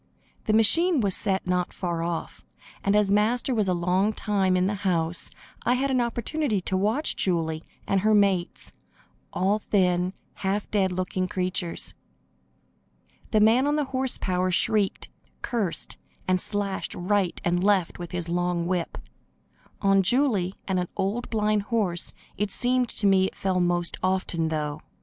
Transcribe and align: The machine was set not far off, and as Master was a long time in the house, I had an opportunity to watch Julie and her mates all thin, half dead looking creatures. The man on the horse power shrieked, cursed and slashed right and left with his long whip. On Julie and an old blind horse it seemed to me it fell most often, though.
The 0.45 0.53
machine 0.53 0.99
was 0.99 1.15
set 1.15 1.45
not 1.45 1.71
far 1.71 2.01
off, 2.01 2.43
and 2.83 2.95
as 2.95 3.11
Master 3.11 3.53
was 3.53 3.67
a 3.67 3.73
long 3.75 4.13
time 4.13 4.57
in 4.57 4.65
the 4.65 4.73
house, 4.81 5.29
I 5.63 5.75
had 5.75 5.91
an 5.91 6.01
opportunity 6.01 6.59
to 6.61 6.75
watch 6.75 7.15
Julie 7.15 7.61
and 7.85 7.99
her 8.01 8.15
mates 8.15 8.73
all 9.31 9.59
thin, 9.59 10.13
half 10.33 10.67
dead 10.71 10.91
looking 10.91 11.27
creatures. 11.27 11.93
The 13.29 13.41
man 13.41 13.67
on 13.67 13.75
the 13.75 13.83
horse 13.93 14.17
power 14.17 14.49
shrieked, 14.49 15.09
cursed 15.43 15.97
and 16.27 16.41
slashed 16.41 16.95
right 16.95 17.39
and 17.45 17.63
left 17.63 17.99
with 17.99 18.09
his 18.11 18.27
long 18.27 18.65
whip. 18.65 18.97
On 19.83 20.01
Julie 20.01 20.55
and 20.67 20.79
an 20.79 20.87
old 20.97 21.29
blind 21.29 21.61
horse 21.61 22.15
it 22.37 22.49
seemed 22.49 22.89
to 22.89 23.05
me 23.05 23.25
it 23.25 23.35
fell 23.35 23.59
most 23.59 23.97
often, 24.01 24.47
though. 24.49 24.81